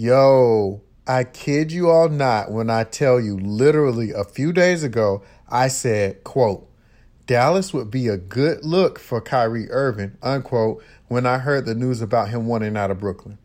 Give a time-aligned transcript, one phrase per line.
[0.00, 5.24] Yo, I kid you all not when I tell you literally a few days ago,
[5.48, 6.70] I said, quote,
[7.26, 12.00] Dallas would be a good look for Kyrie Irving, unquote, when I heard the news
[12.00, 13.38] about him wanting out of Brooklyn.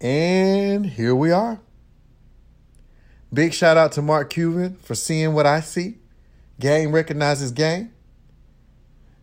[0.00, 1.60] And here we are.
[3.30, 5.98] Big shout out to Mark Cuban for seeing what I see.
[6.58, 7.92] Game recognizes game.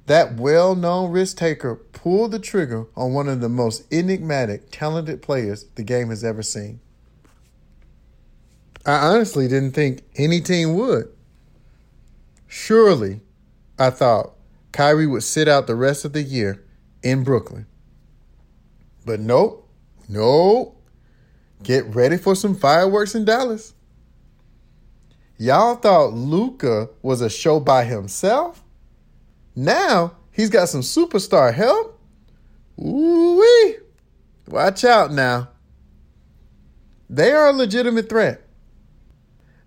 [0.08, 5.22] That well known risk taker pulled the trigger on one of the most enigmatic, talented
[5.22, 6.80] players the game has ever seen.
[8.86, 11.12] I honestly didn't think any team would.
[12.46, 13.22] Surely,
[13.80, 14.34] I thought
[14.72, 16.64] Kyrie would sit out the rest of the year
[17.02, 17.66] in Brooklyn.
[19.06, 19.68] But nope,
[20.08, 20.80] nope.
[21.64, 23.74] Get ready for some fireworks in Dallas.
[25.38, 28.65] Y'all thought Luka was a show by himself?
[29.56, 32.00] Now he's got some superstar help.
[32.80, 33.78] Ooh wee!
[34.48, 35.50] Watch out now.
[37.10, 38.42] They are a legitimate threat.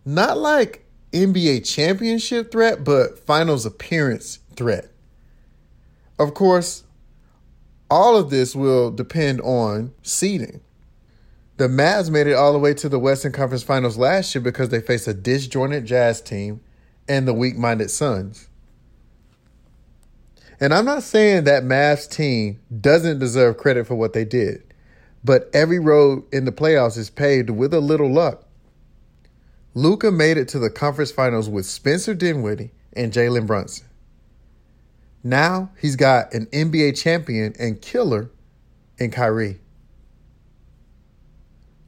[0.04, 4.90] Not like NBA championship threat, but finals appearance threat.
[6.18, 6.84] Of course,
[7.90, 10.60] all of this will depend on seeding.
[11.56, 14.68] The Mavs made it all the way to the Western Conference Finals last year because
[14.68, 16.60] they faced a disjointed Jazz team
[17.08, 18.48] and the weak minded Suns.
[20.60, 24.62] And I'm not saying that Mavs team doesn't deserve credit for what they did,
[25.22, 28.44] but every road in the playoffs is paved with a little luck.
[29.74, 33.86] Luka made it to the conference finals with Spencer Dinwiddie and Jalen Brunson.
[35.22, 38.30] Now he's got an NBA champion and killer
[38.98, 39.60] in Kyrie.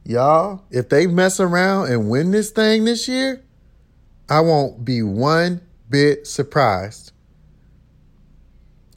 [0.05, 3.41] Y'all, if they mess around and win this thing this year,
[4.29, 7.11] I won't be one bit surprised.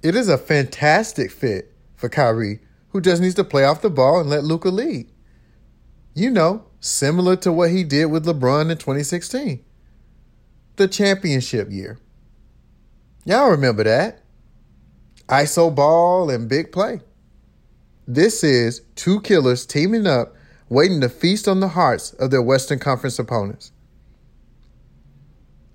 [0.05, 2.61] It is a fantastic fit for Kyrie,
[2.91, 5.11] who just needs to play off the ball and let Luka lead.
[6.15, 9.65] You know, similar to what he did with LeBron in 2016,
[10.77, 11.99] the championship year.
[13.25, 14.21] Y'all remember that?
[15.27, 17.01] ISO ball and big play.
[18.07, 20.35] This is two killers teaming up,
[20.69, 23.73] waiting to feast on the hearts of their Western Conference opponents.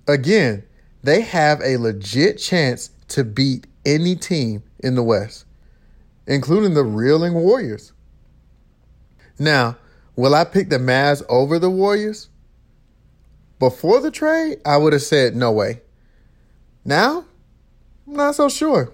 [0.08, 0.62] Again,
[1.02, 5.46] they have a legit chance to beat any team in the West,
[6.28, 7.94] including the reeling Warriors.
[9.38, 9.78] Now,
[10.16, 12.30] will I pick the Mavs over the Warriors?
[13.60, 15.82] Before the trade, I would have said no way.
[16.86, 17.26] Now,
[18.08, 18.94] I'm not so sure.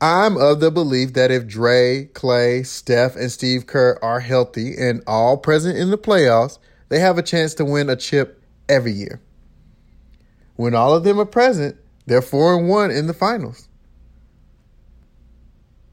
[0.00, 5.02] I'm of the belief that if Dre, Clay, Steph, and Steve Kerr are healthy and
[5.06, 6.58] all present in the playoffs,
[6.88, 9.20] they have a chance to win a chip every year.
[10.56, 13.68] When all of them are present, they're four and one in the finals.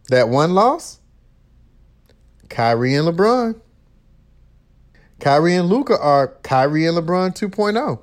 [0.10, 1.00] That one loss,
[2.50, 3.60] Kyrie and LeBron.
[5.20, 8.02] Kyrie and Luka are Kyrie and LeBron 2.0.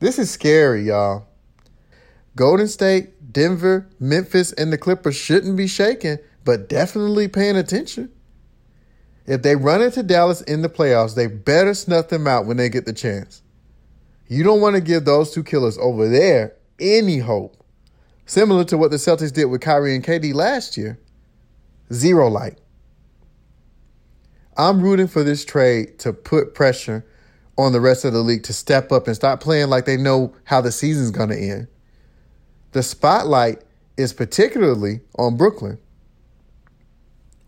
[0.00, 1.26] This is scary, y'all.
[2.34, 8.10] Golden State, Denver, Memphis, and the Clippers shouldn't be shaking, but definitely paying attention.
[9.26, 12.68] If they run into Dallas in the playoffs, they better snuff them out when they
[12.68, 13.42] get the chance.
[14.28, 17.62] You don't want to give those two killers over there any hope.
[18.26, 20.98] Similar to what the Celtics did with Kyrie and KD last year.
[21.92, 22.58] Zero light.
[24.56, 27.04] I'm rooting for this trade to put pressure
[27.58, 30.34] on the rest of the league to step up and stop playing like they know
[30.44, 31.68] how the season's going to end.
[32.72, 33.62] The spotlight
[33.96, 35.78] is particularly on Brooklyn.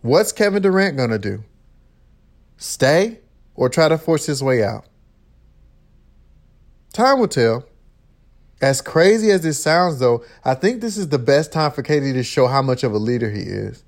[0.03, 1.43] What's Kevin Durant going to do?
[2.59, 3.19] Stay
[3.55, 4.87] or try to force his way out?
[6.97, 7.63] Time will tell.
[8.63, 12.15] As crazy as this sounds, though, I think this is the best time for KD
[12.15, 13.85] to show how much of a leader he is.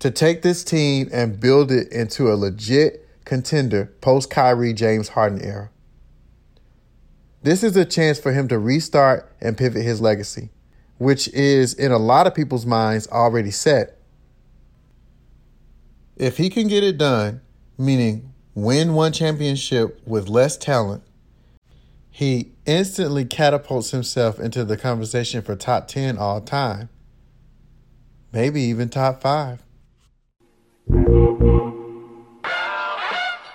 [0.00, 5.40] To take this team and build it into a legit contender post Kyrie James Harden
[5.44, 5.70] era.
[7.44, 10.50] This is a chance for him to restart and pivot his legacy,
[10.98, 13.96] which is, in a lot of people's minds, already set.
[16.16, 17.42] If he can get it done,
[17.78, 21.04] meaning win one championship with less talent,
[22.14, 26.90] he instantly catapults himself into the conversation for top 10 all time.
[28.32, 29.62] Maybe even top 5.